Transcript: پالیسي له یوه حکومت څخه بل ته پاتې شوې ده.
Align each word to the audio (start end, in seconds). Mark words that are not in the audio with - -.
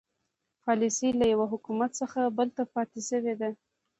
پالیسي 0.63 1.09
له 1.19 1.25
یوه 1.33 1.45
حکومت 1.53 1.91
څخه 2.01 2.19
بل 2.37 2.47
ته 2.57 2.63
پاتې 2.73 2.99
شوې 3.09 3.33
ده. 3.41 3.49